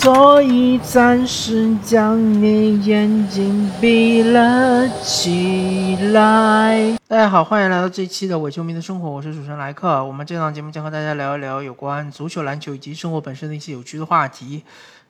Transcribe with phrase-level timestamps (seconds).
[0.00, 6.96] 所以暂时将你眼睛闭了起来。
[7.08, 10.04] 大家好，欢迎来到这一期的伪球迷的生活，我是主持人莱克。
[10.04, 14.62] 我们这档节目将和大家聊一聊有关足球、篮球以及生活本身的一些有趣的话题。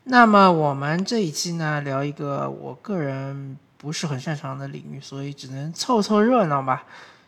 [0.05, 6.85] 那么我们这一期呢，聊一个我个人不是很擅长的领域，所以只能凑凑热闹吧。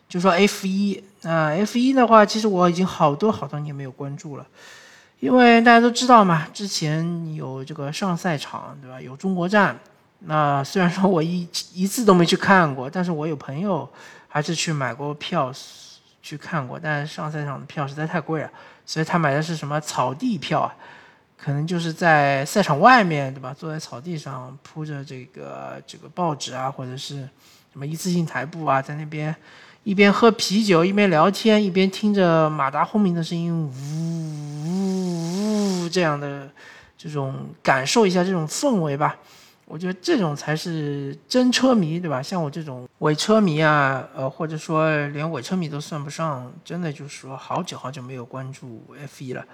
[0.09, 4.47] 就说 F 一，那 F 一的话，其实我已经好多好多年没有关注了。
[5.21, 8.99] 因为大家都知道嘛，之前有这个上赛场，对吧？
[8.99, 9.77] 有中国站。
[10.23, 13.87] 那虽然说我一一次都没去看过，但是我有朋友
[14.27, 15.53] 还是去买过票
[16.23, 16.79] 去看过。
[16.79, 18.49] 但是上赛场的票实在太贵了，
[18.83, 20.73] 所以他买的是什么草地票啊？
[21.37, 23.53] 可能就是在赛场外面，对吧？
[23.55, 27.17] 坐在草地上铺着这个这个报纸啊，或者是
[27.71, 29.35] 什么一次性台布啊，在那边
[29.83, 33.71] 一边喝啤酒，一边聊天，一边听着马达轰鸣的声音，呜
[34.65, 35.89] 呜呜。
[35.89, 36.47] 这样的
[36.97, 39.17] 这种感受一下这种氛围吧，
[39.65, 42.21] 我觉得这种才是真车迷，对吧？
[42.21, 48.85] 像我这种伪车迷啊，呃，或者说连伪车迷都算不上，真的就是说好久好久没有关注
[49.17, 49.45] F1 了。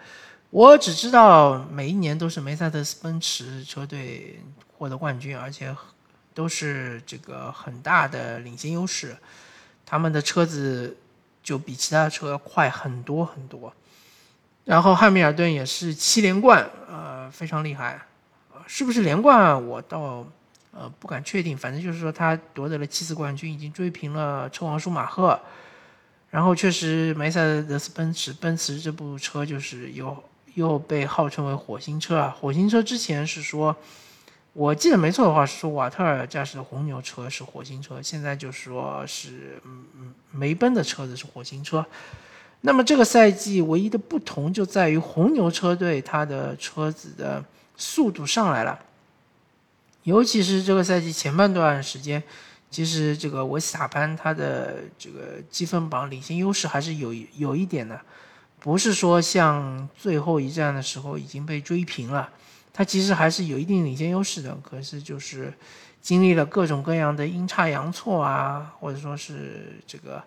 [0.49, 4.39] 我只知道每一年都是梅赛德斯奔驰车队
[4.77, 5.73] 获得冠军，而且
[6.33, 9.17] 都是这个很大的领先优势，
[9.89, 10.95] 他们的车子
[11.41, 13.73] 就比其他车快很多很多。
[14.65, 17.99] 然后汉密尔顿也是七连冠，呃，非常厉害，
[18.67, 20.27] 是不是连冠我倒
[20.73, 25.39] 呃不敢确定，反正就是说他夺得了七次冠军，已经追平了车王舒马赫。
[26.29, 30.21] 然后确实梅赛德斯奔驰奔驰这部车就是又
[30.55, 33.73] 又被号称为火星车啊，火星车之前是说，
[34.57, 41.85] 我记得没错的话是说瓦特尔驾驶的红牛车是火星车，现在就说是嗯嗯梅奔的车子是火星车。
[42.61, 48.79] 那么这个赛季唯一的不同就在于红牛车队它的车子的速度上来了，
[50.01, 52.23] 尤其是这个赛季前半段时间，
[52.71, 58.01] 其实这个维斯塔潘他的这个积分榜领先优势还是有有一点的，
[58.59, 62.27] 不是说像最后一站的时候已经被追平了，
[62.77, 65.51] 他其实还是有一定领先优势的，可是就是
[65.99, 70.23] 经历了各种各样的阴差阳错啊，或者说是这个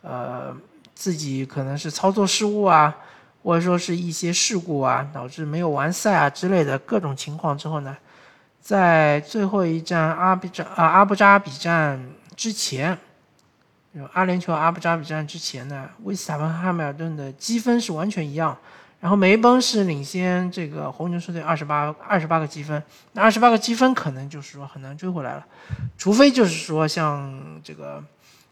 [0.00, 0.56] 呃。
[0.92, 2.94] 自己可能是操作失误啊，
[3.42, 7.96] 或者说是一些事故啊，导致没有完赛啊之类的各种情况之后呢，
[8.60, 11.98] 在最后一站阿比扎啊阿布扎比站
[12.36, 12.98] 之前，
[14.12, 18.54] 阿联酋阿布扎比站之前呢，威斯塔潘汉密尔顿的积分是完全一样，
[19.00, 25.46] 然后梅奔是领先这个红牛车队二十八二十八个积分，那二十八个积分可能就是说很难追回来了，
[25.98, 28.04] 除非就是说像这个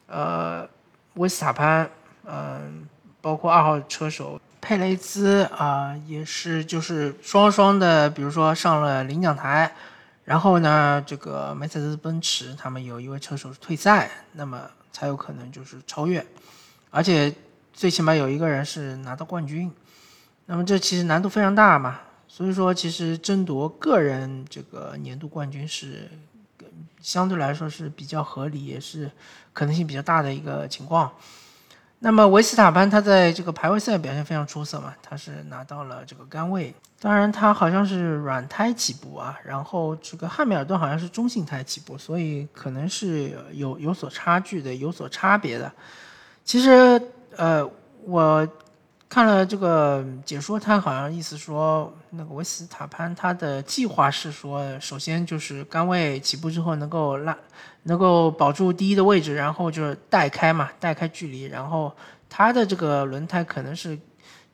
[0.06, 0.68] 呃
[1.14, 1.88] 维斯塔潘。
[2.30, 2.86] 嗯，
[3.22, 9.72] 包括二号车手佩雷兹啊，也是就是双双的，比如说上了领奖台，
[10.26, 14.60] 然后呢，这个梅赛德斯奔驰他们有一位车手是退赛，那么
[14.92, 16.22] 才有可能就是超越，
[16.90, 17.34] 而且
[17.72, 19.72] 最起码有一个人是拿到冠军，
[20.50, 26.08] 那么这其实难度非常大嘛，所以说其实争夺个人这个年度冠军是
[27.02, 29.10] 相对来说是比较合理，也是
[29.52, 31.12] 可能性比较大的一个情况。
[31.98, 45.70] 那么维斯塔潘他在这个排位赛表现非常出色嘛，他是拿到了这个杆位，当然他好像是软胎起步啊，然后这个汉密尔顿好像是中性胎起步，所以可能是有有所差距的，有所差别的。
[46.42, 47.02] 其实
[47.36, 47.68] 呃，
[48.04, 48.48] 我
[49.08, 57.36] 看了这个解说，他好像意思说，那个维斯塔潘他的计划是说，首先就是杆位起步之后能够拉。
[57.84, 61.90] 能够保住第一的位置，然后就是带开嘛，带开距离，然后
[62.28, 63.98] 它的这个轮胎可能是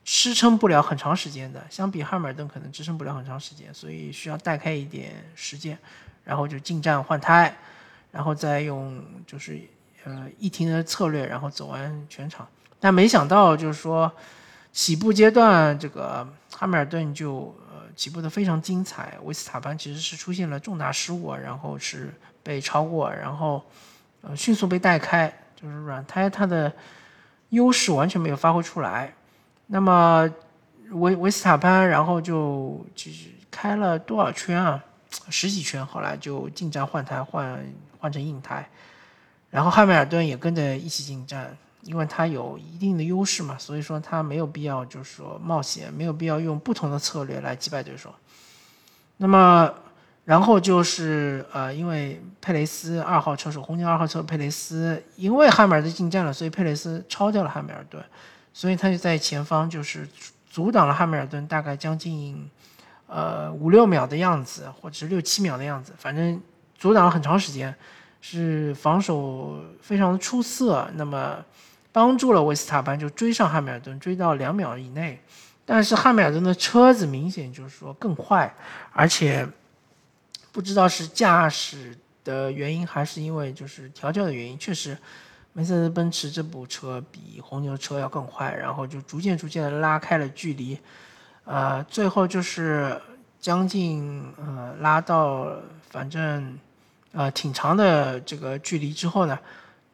[0.05, 5.77] 支撑不了很长时间的，相比汉密尔顿可能支撑不了很长时间，所以需要带开一点时间，
[6.23, 7.53] 然后就进站换胎，
[8.09, 9.59] 然后再用就是
[10.05, 12.47] 呃一停的策略，然后走完全场。
[12.79, 14.09] 但没想到就是说
[14.75, 22.13] 起步阶段这个汉密尔顿就呃起步的非常精彩，维斯塔潘其实是出现了重大失误，然后是。
[22.45, 23.59] 被超过，然后，
[24.21, 26.71] 呃，迅速被带开，就是软胎它的
[27.49, 29.11] 优势完全没有发挥出来。
[29.65, 30.29] 那么
[30.91, 34.79] 维维斯塔潘，然后就其实开了多少圈啊？
[35.31, 37.65] 十几圈，后来就进站换胎，换
[37.97, 38.69] 换成硬胎。
[39.49, 48.13] 然后汉密尔顿也跟着一起进站，因为他有一定的优势嘛，所以说他没有必要就是说冒险，没有必要用不同的策略来击败对手。
[49.17, 49.73] 那么。
[50.25, 58.03] 然后就是呃，因为佩雷斯二号车手红牛二号车佩雷斯，因为汉密尔顿进站了，所以佩雷斯超掉了汉密尔顿，
[58.51, 60.09] 所以他就在前方就是
[60.49, 62.49] 阻挡了汉密尔顿大概将近
[63.05, 66.41] 呃五六秒的样子，或者是六七秒的样子，反正
[66.75, 67.75] 阻挡了很长时间，
[68.19, 70.89] 是防守非常的出色。
[70.95, 71.37] 那么
[71.95, 75.17] 帮助了维斯塔潘就追上汉密尔顿，追到两秒以内。
[75.63, 78.53] 但是汉密尔顿的车子明显就是说更快，
[78.91, 79.47] 而且
[80.51, 81.95] 不知道是驾驶
[82.25, 84.97] 的原因还是因为就是调教的原因，确实。
[85.57, 90.77] 梅赛德斯奔驰这部车比红牛车要更快，然后就逐渐逐渐的拉开了距离，
[91.45, 93.01] 呃，最后就是
[93.39, 95.55] 将近呃拉到
[95.89, 96.59] 反正
[97.13, 99.39] 呃挺长的这个距离之后呢，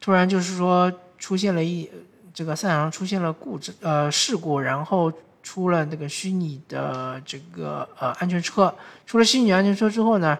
[0.00, 1.88] 突然就是说出现了一
[2.34, 8.74] 这个赛场上出现了故障呃事故，然后出了那个虚拟的这个呃安全车，
[9.06, 10.36] 出了虚拟安全车之后呢。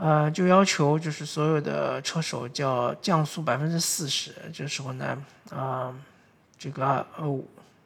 [0.00, 4.32] 呃，就要求就是所有的车手叫降速百分之四十。
[4.54, 5.18] 这时候呢，
[5.50, 5.92] 啊，
[6.56, 7.40] 这个呃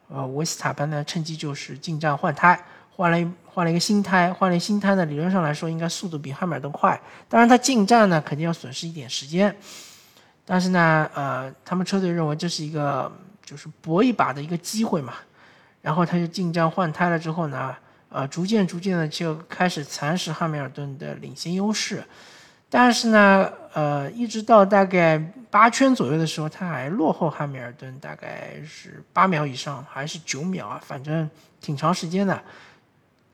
[0.09, 2.63] 呃维斯塔潘呢趁机就是进站换胎，
[2.95, 7.01] 换了换了一个新胎，换了新胎呢，理论上来说应该速度比汉密尔顿快。
[7.27, 9.55] 当然他进站呢肯定要损失一点时间，
[10.45, 13.11] 但是呢，呃，他们车队认为这是一个
[13.45, 15.13] 就是搏一把的一个机会嘛，
[15.81, 17.75] 然后他就进站换胎了之后呢。
[18.15, 22.03] 呃，逐渐逐渐的就开始蚕食汉密尔顿的领先优势，
[22.69, 25.17] 但是呢，呃，一直到大概
[25.49, 30.79] 八圈左右的时候，他还落后汉密尔顿大概是八秒以上，还是九秒啊？
[30.85, 31.27] 反正
[31.59, 32.39] 挺长时间的，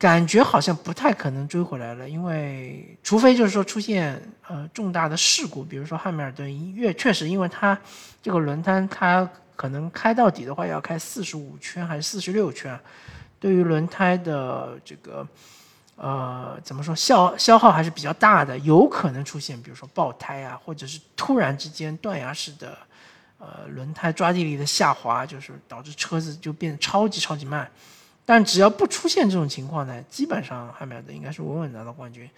[0.00, 4.18] 感觉好像不太可能追回来了，因为除非就是说出现
[4.48, 7.78] 呃重大的事故，比如说汉密尔顿一月确实因为他
[8.22, 12.80] 这个轮胎，他可能开到底的话要开四十五圈还是四十六圈。
[13.38, 15.26] 对于轮胎的这个，
[15.96, 22.78] 呃，怎么说消消耗还是比较大的，有可能出现，比如说爆胎啊，或者是突然之间断崖式的，
[23.38, 27.70] 呃，轮胎抓地力的下滑，就是导致车子就变得超级超级慢。
[28.30, 32.30] 但只要不出现这种情况呢，基本上汉密尔顿应该是稳稳拿到冠军。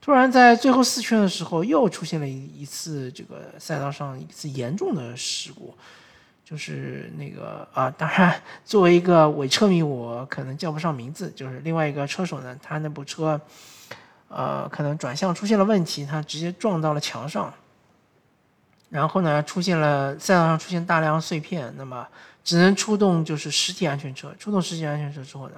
[0.00, 5.72] 突然在最后四圈的时候，又出现了一一次这个赛道上一次严重的事故。
[6.44, 11.30] 就是那个啊，当然，作为一个伪车迷，我可能叫不上名字。
[11.30, 13.40] 就是另外一个车手呢，他那部车，
[14.26, 17.54] 呃，可能转向出现了问题，他直接撞到了墙上，
[18.90, 22.04] 然后呢，出现了赛道上出现大量碎片，那么
[22.46, 24.32] 只能出动就是实体安全车。
[24.38, 25.56] 出动实体安全车之后呢，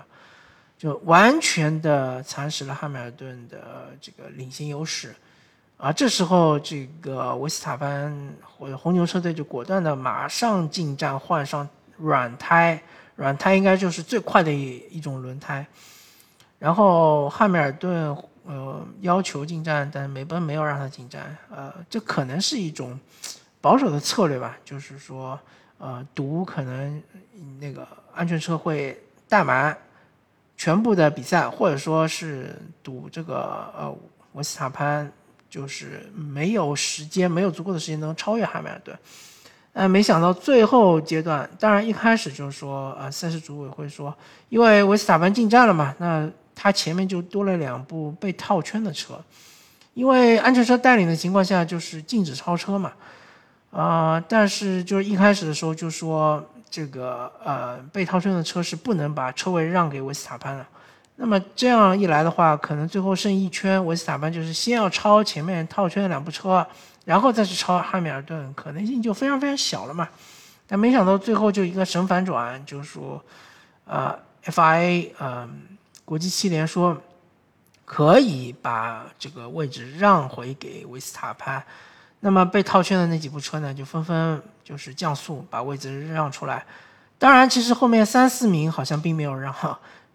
[0.79, 5.15] 就完全的蚕食了汉密尔顿的这个领先优势。
[5.77, 11.69] 啊，这时候这个维斯塔潘或者红牛车队就果断的马上进站换上
[11.99, 12.83] 软胎，
[13.17, 15.65] 软胎应该就是最快的一一种轮胎。
[16.59, 22.99] 然后汉密尔顿呃要求进站，但是美奔没有让他进站，呃，这可能是一种
[23.61, 25.39] 保守的策略吧，就是说
[25.79, 27.03] 呃赌可能
[27.59, 29.77] 那个安全车会带满
[30.57, 33.97] 全部的比赛，或者说是赌这个呃
[34.33, 35.11] 维斯塔潘。
[35.51, 38.95] 就是没有时间，没有足够的时间能超越汉密尔顿，
[39.73, 44.15] 呃，没想到最后阶段，当然一开始就是说，呃，赛事组委会说，
[44.51, 49.19] 因为维斯塔潘进站了嘛，那他前面就多了两部被套圈的车，
[49.95, 52.93] 因为安全车带领的情况下就是禁止超车嘛，
[53.71, 60.67] 啊，但是就是一开始的时候就说这个呃被套圈的车是不能把车位让给维斯塔潘的。
[61.17, 66.67] 那么这样一来的话，可能最后剩一圈，维斯塔潘就是先要超前面套圈的两部车，
[67.05, 70.09] 然后再去超汉密尔顿，可能性就非常非常小了嘛。
[70.67, 73.23] 但没想到最后就一个神反转，就是说，
[73.85, 75.63] 呃，FIA，嗯，
[76.05, 76.97] 国际汽联说
[77.85, 81.63] 可以把这个位置让回给维斯塔潘。
[82.21, 86.65] 那么被套圈的那几部车呢，就纷纷就是降速，把位置让出来。
[87.19, 89.55] 当然，其实后面三四名好像并没有让。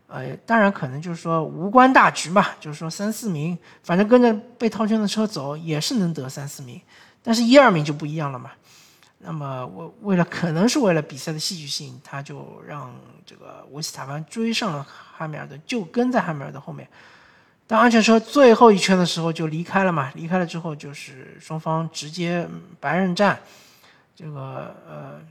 [0.07, 6.79] 呃，当然可能就是说无关大局嘛，就是说三四名，反正跟着被套圈的车走也是能得三四名，
[7.23, 8.51] 但是一二名就不一样了嘛。
[9.17, 12.93] 那么为为了可能是为了比赛的戏剧性，他就让
[13.25, 16.87] 这个维斯塔潘追上了汉密尔顿，就跟在汉密尔顿后面。
[17.67, 22.47] 当安全车最后一圈的时候就离开了嘛，离开了之后就是双方直接
[22.79, 23.39] 白刃战，
[24.15, 25.21] 这个呃。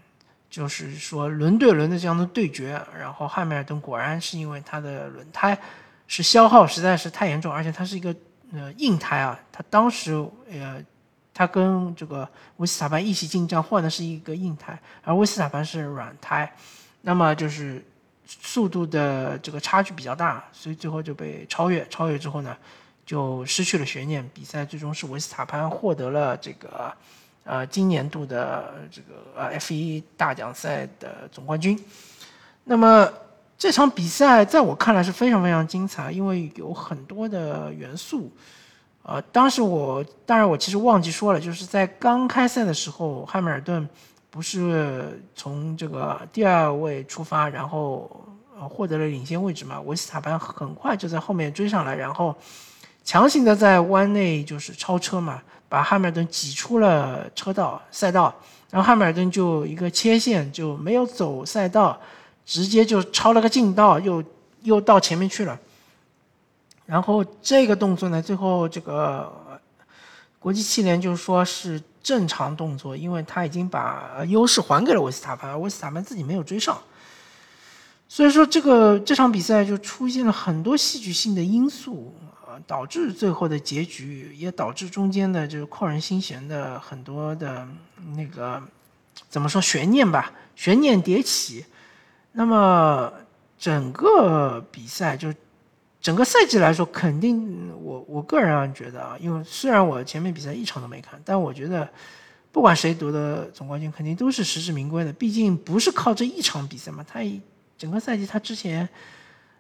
[0.53, 5.59] 就是说轮对轮的这样的对决，然后汉密尔顿果然是因为他的轮胎
[6.07, 8.15] 是消耗实在是太严重，而且他是一个
[8.53, 10.13] 呃硬胎啊，他当时
[10.51, 10.79] 呃
[11.33, 16.55] 他跟这个维斯塔潘一起进站换的是一个硬胎，而维斯塔潘是软胎，
[17.01, 17.83] 那么就是
[18.41, 22.57] 速度的这个差距比较大，所以最后就被超越，超越之后呢
[23.05, 26.93] 就失去了悬念，比赛最终是维斯塔潘获得了这个。
[27.45, 31.77] 呃，今年度的这个呃 F1 大奖赛的总冠军，
[32.63, 33.13] 那么
[33.59, 38.31] 这场比赛在我看来是非常非常精彩，因为有很多的元素。
[39.03, 43.89] 呃，当时我当然我其实忘记说了，就是在刚开赛的时候，汉密尔顿
[44.33, 48.11] 不是从这个第二位出发，然后
[48.71, 49.79] 获得了领先位置嘛？
[49.83, 52.35] 维斯塔潘很快就在后面追上来，然后
[53.05, 58.35] 强行的在弯内就是超车嘛，把汉密尔顿挤出了车道赛道，
[58.71, 62.01] 然后汉密尔顿就一个切线就没有走赛道，
[62.47, 64.25] 直接就超了个近道，又
[64.63, 65.61] 又到前面去了。
[66.87, 69.31] 然后这个动作呢，最后这个
[70.39, 76.77] 国际汽联就说是正常动作，因为他已经把优势还给了维斯塔潘，而维斯塔潘自己没有追上，
[78.09, 87.67] 所以说这个这场比赛就出现了很多戏剧性的因素啊，导致最后的结局，也导致中间的就是扣人心弦的很多的
[88.17, 88.63] 那个
[89.29, 91.65] 怎么说悬念吧，悬念迭起，
[92.33, 93.13] 那么
[93.59, 95.33] 整个比赛就。
[96.03, 101.89] 整个赛季来说，肯定我我个人啊觉得啊，因为虽然我前面比赛一场都没看，但我觉得
[102.51, 105.13] 不管谁夺得总冠军，肯定都是实至名归的。
[105.13, 107.21] 毕竟不是靠这一场比赛嘛，他
[107.79, 108.89] 整个赛季他之前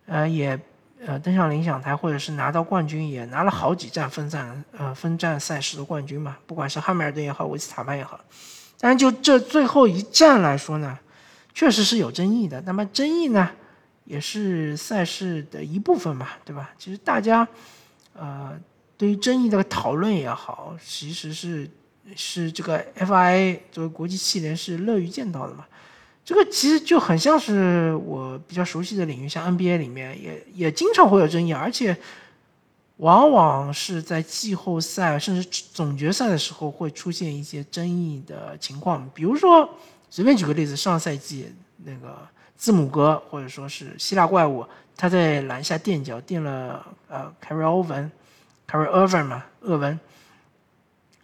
[0.06, 0.58] 呃也
[1.06, 6.36] 呃登上领奖台，或者是拿到冠军，也拿了好几站分站呃分站赛事的冠军嘛。
[6.46, 8.18] 不管是汉密尔顿也好，维斯塔潘也好，
[8.80, 10.98] 但就这最后一站来说呢，
[11.54, 12.60] 确实是有争议的。
[12.62, 13.48] 那么争议呢？
[14.04, 16.70] 也是赛事的一部分嘛，对吧？
[16.76, 17.46] 其实大家，
[18.14, 18.58] 呃，
[18.96, 21.70] 对于争议的讨论也好，其实是
[22.16, 25.64] 是这个 FIA 作为国际汽联是乐于见到的嘛。
[26.24, 31.96] 这个其实就很像是我比较熟悉的领域，像 NBA 里面也也经常会有争议，而且
[32.96, 39.08] 往往是在季后赛甚至总决赛的时候会出现一些争议的情况。
[39.14, 39.78] 比如说，
[40.10, 41.54] 随便举个例子，上赛季
[41.84, 42.18] 那个。
[42.56, 44.66] 字母哥或者说是希腊怪物，
[44.96, 48.10] 他在篮下垫脚垫了呃凯瑞欧文，
[48.66, 49.98] 凯瑞欧文嘛，厄文。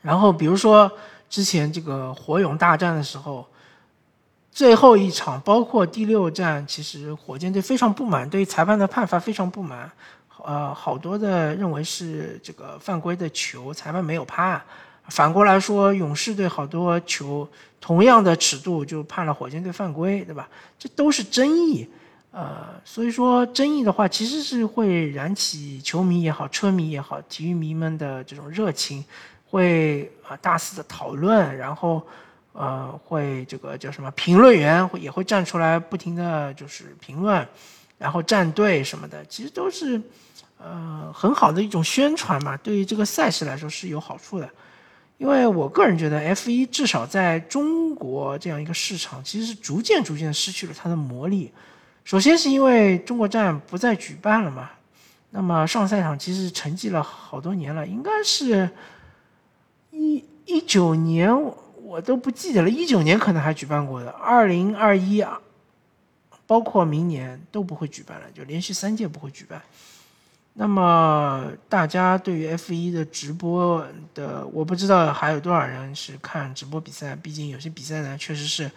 [0.03, 0.91] 然后比如说
[1.29, 3.47] 之前这个火勇大战的时候，
[4.51, 9.91] 最后一场包括第六战，其实火箭队非常不满，对裁判的判罚非常不满，
[10.45, 14.61] 呃，好多的认为是这个犯规的球，裁判没有判。
[15.09, 17.49] 反过来说，勇士队好多球
[17.81, 20.49] 同样的尺度就判了火箭队犯规，对吧？
[20.79, 21.89] 这都是争议，
[22.31, 29.03] 呃，所以说争议的话，其实是会燃起球迷也好、车迷也好、体育迷们的这种热情，
[29.47, 32.07] 会啊大肆的讨论，然后
[32.53, 37.47] 呃会这个叫什么评论员也会站出来不停的就是评论，
[37.97, 39.99] 然后站队什么的，其实都是
[40.59, 44.49] 呃很好的一种宣传嘛，对于这个赛事来说是有好处的。
[45.19, 51.53] 因为我个人觉得，F 一至少在中国这样一个市场，其实是逐渐逐渐失去了它的魔力。
[52.05, 54.71] 首先是因为中国站不再举办了嘛，
[55.31, 58.71] 那么上赛场其实沉寂了好多年了，应该是
[59.91, 61.31] 一一九年
[61.83, 65.41] 我都不记得了，一九年可能还举办过的，二零二一啊，
[66.47, 69.61] 包括明年都不会举办了，就连续三届不会举办。
[70.61, 77.15] 那么大家对于 F 一的直播的，我不知道还有多少人是看直播比赛。
[77.15, 78.69] 毕竟有些比赛呢，确实是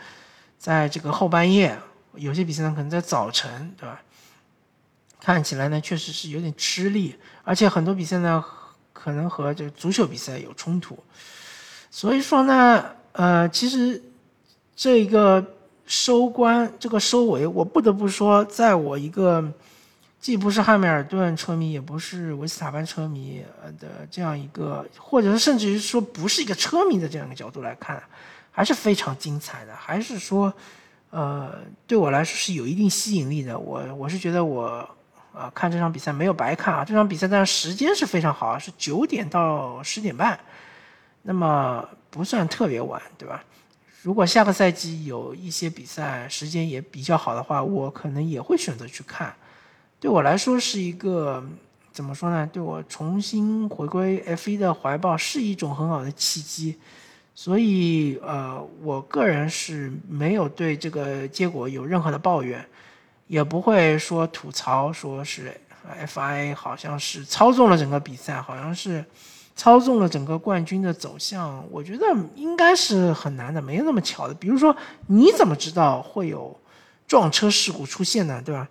[0.59, 1.71] 在这个后半夜；
[2.13, 3.99] 有些比赛呢，可能在早晨，对吧？
[5.19, 8.45] 看起来呢，确实是有点吃力，而且很多比赛呢，
[8.93, 11.03] 可能和这足球比赛有冲突。
[11.89, 13.99] 所以说呢，呃，其实
[14.75, 15.43] 这个
[15.87, 19.51] 收官、这个收尾，我不得不说，在我一个。
[20.21, 23.43] 既不是汉密尔顿车迷，也不是维斯塔潘车迷
[23.79, 28.01] 的这样一个，或者是甚至于说不是一个车迷的这样一个角度来看，
[28.51, 29.75] 还是非常精彩的。
[29.75, 30.53] 还是说，
[31.09, 31.55] 呃，
[31.87, 33.57] 对我来说是有一定吸引力的。
[33.57, 34.87] 我我是觉得我，
[35.33, 36.85] 呃，看这场比赛没有白看啊。
[36.85, 40.39] 这场比赛当然时间是非常好啊，是九点到十点半，
[41.23, 43.43] 那么不算特别晚，对吧？
[44.03, 49.33] 如果下个赛季有一些比赛时间也比较好的话，我可能也会选择去看。
[50.01, 51.43] 对我来说是一个
[51.93, 52.49] 怎么说呢？
[52.51, 56.75] 对我重新回归 F 一的怀抱是一种很好的契机，
[57.35, 62.65] 所以呃，我个人是没有对这个结果有任何的抱怨，
[63.27, 65.55] 也不会说吐槽，说是
[66.07, 69.05] FI 好像是操纵了整个比赛，好像是
[69.55, 71.63] 操纵了整个冠军的走向。
[71.69, 74.33] 我觉得应该是很难的，没有那么巧的。
[74.33, 76.59] 比如说，你怎么知道会有
[77.07, 78.41] 撞车事故出现呢？
[78.43, 78.67] 对吧？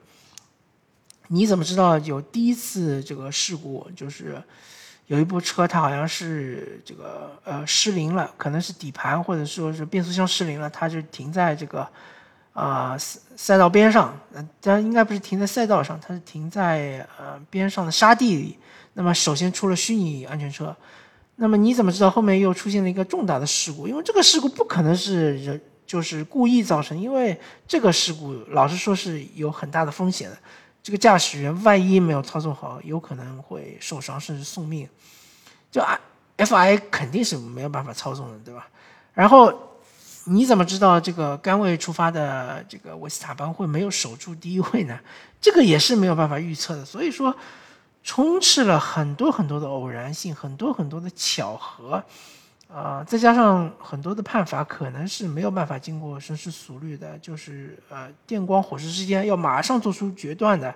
[1.33, 3.89] 你怎么知道有第一次这个事故？
[3.95, 4.43] 就是
[5.07, 11.87] 有一部车，它好像是这个呃失灵了，可能是底盘或者说是变速箱失灵了，它就停在这个
[12.53, 18.59] 啊赛道边上，呃，当然应该不是停在赛道上，它是停在呃边上的沙地里。
[18.95, 20.77] 那么首先出了虚拟安全车，
[21.37, 23.87] 那么你怎么知道后面又出现了一个重大的事故？
[23.87, 30.37] 因为这个事故不可能是人就是故意造成，因为这个事故老实说是有很大的风险的。
[30.83, 34.89] 这个驾驶员万一没有操作好，有可能会受伤甚至送命。
[35.71, 35.83] 就
[36.37, 38.67] F I 肯定是没有办法操纵的，对吧？
[39.13, 39.53] 然后
[40.25, 44.99] 你怎么知道这个甘位出发的这个维斯塔潘会没有守住第一位呢？
[45.41, 46.85] 这个也是没有办法预测的。
[46.85, 47.35] 所以说，
[48.03, 52.03] 充斥了很多很多的偶然性，很多很多的巧合。
[52.73, 60.73] 啊，再加上很多的判罚可能是没有办法经过深思熟虑的，就是呃电光火石之间要马上做出决断的，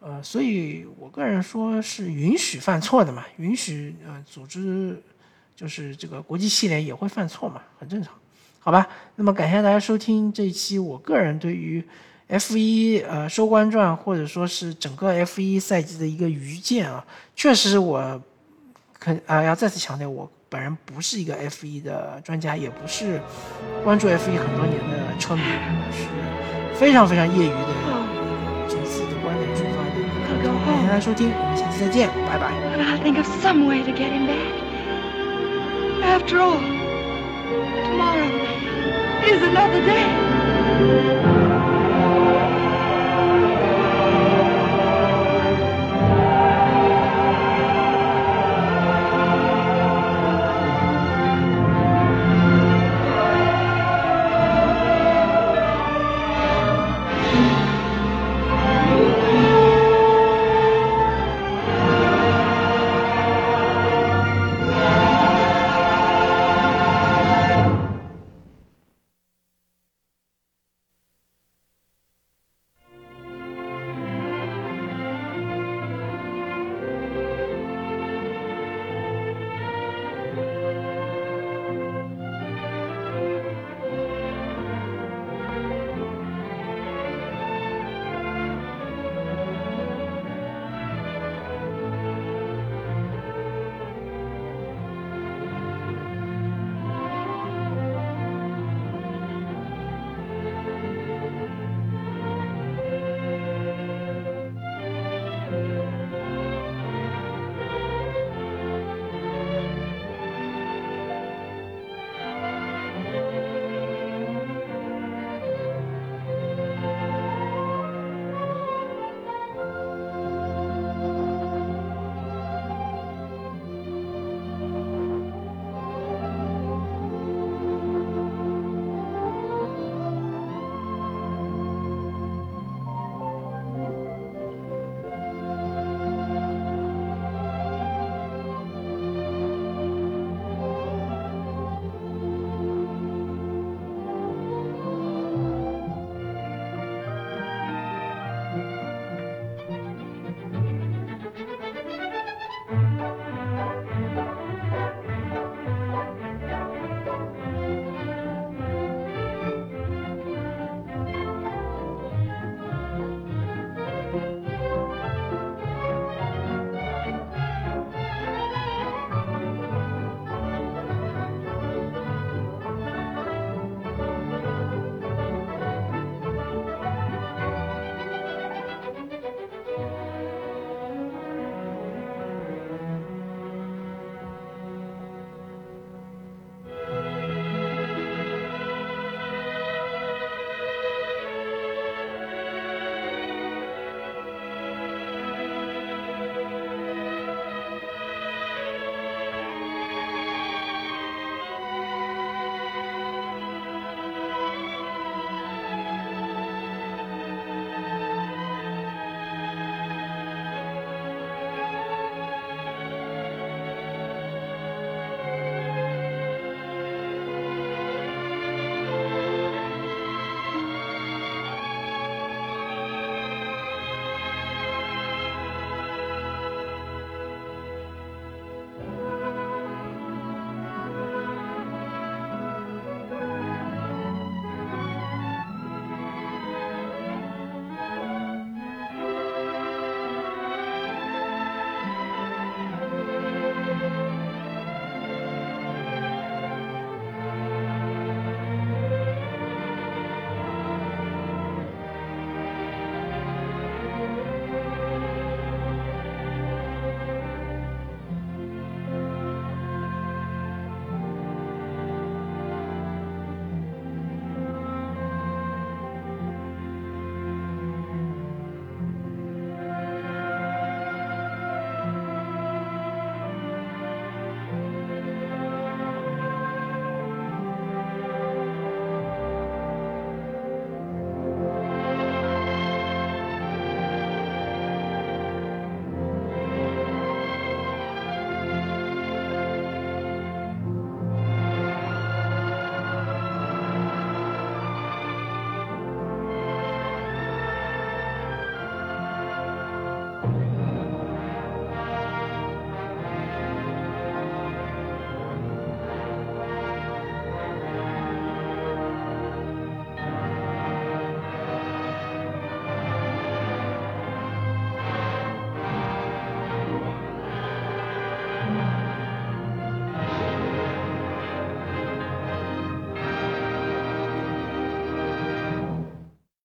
[0.00, 5.02] 呃，所以我个人说是允许犯错的嘛，允许呃组织
[5.54, 8.14] 就是这个国际系列也会犯错嘛，很正常，
[8.58, 8.88] 好吧？
[9.16, 11.84] 那么感谢大家收听这一期我个人对于
[12.28, 18.22] F 一呃收官传或者说是整个 F 一赛季的一个愚见啊，确实我
[18.98, 20.30] 肯啊要再次强调我。
[20.48, 23.20] 本人不是一个 F1 的专家，也不是
[23.82, 25.42] 关注 F1 很多年的车迷，
[25.90, 26.06] 是
[26.78, 27.56] 非常非常业余的，
[28.68, 29.96] 从自己的观点出发的。
[30.64, 32.52] 感谢大家收听，我们下期再见，拜拜。
[36.02, 36.60] After all,
[37.84, 38.30] tomorrow
[39.24, 41.15] is another day.